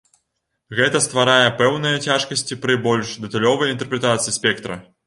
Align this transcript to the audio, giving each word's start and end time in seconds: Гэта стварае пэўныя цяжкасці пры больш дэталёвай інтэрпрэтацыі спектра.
Гэта 0.79 1.01
стварае 1.07 1.45
пэўныя 1.59 2.01
цяжкасці 2.09 2.61
пры 2.65 2.79
больш 2.87 3.13
дэталёвай 3.29 3.73
інтэрпрэтацыі 3.77 4.39
спектра. 4.43 4.83